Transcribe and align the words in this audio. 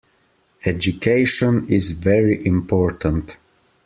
Education 0.65 1.69
is 1.69 1.91
very 1.91 2.43
important. 2.43 3.37